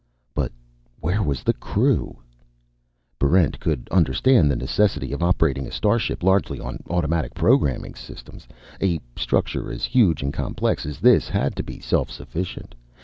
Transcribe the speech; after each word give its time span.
But 0.33 0.51
where 0.99 1.21
was 1.21 1.43
the 1.43 1.53
crew? 1.53 2.17
Barrent 3.19 3.59
could 3.59 3.87
understand 3.91 4.49
the 4.49 4.55
necessity 4.55 5.13
of 5.13 5.21
operating 5.21 5.67
a 5.67 5.71
starship 5.71 6.23
largely 6.23 6.59
on 6.59 6.77
an 6.77 6.83
automatic 6.89 7.35
programming 7.35 7.93
system. 7.93 8.39
A 8.81 8.99
structure 9.15 9.71
as 9.71 9.85
huge 9.85 10.23
and 10.23 10.33
complex 10.33 10.87
as 10.87 10.99
this 11.01 11.29
had 11.29 11.55
to 11.55 11.61
be 11.61 11.79
self 11.79 12.09
sufficient. 12.09 12.73